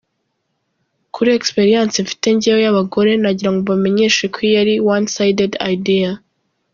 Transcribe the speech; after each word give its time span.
Kuri 1.13 1.29
experience 1.39 1.95
mfite 2.05 2.27
njyewe 2.35 2.59
yabagore, 2.65 3.11
nagirango 3.21 3.59
mbamenyeshe 3.65 4.23
ko 4.33 4.37
iyi 4.47 4.55
ari 4.61 4.73
one 4.95 5.05
sided 5.13 5.53
idea. 5.73 6.11